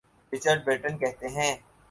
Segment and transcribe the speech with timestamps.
[0.33, 1.55] Richard Burton کہتے ہیں۔